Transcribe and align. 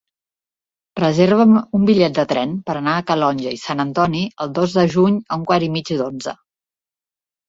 Reserva'm 0.99 1.51
un 1.79 1.83
bitllet 1.89 2.15
de 2.19 2.23
tren 2.31 2.55
per 2.69 2.75
anar 2.79 2.95
a 3.01 3.03
Calonge 3.11 3.53
i 3.57 3.59
Sant 3.65 3.83
Antoni 3.83 4.23
el 4.47 4.55
dos 4.61 4.73
de 4.79 4.87
juny 4.95 5.21
a 5.21 5.39
un 5.41 5.45
quart 5.53 5.67
i 5.67 5.71
mig 5.77 5.93
d'onze. 6.01 6.35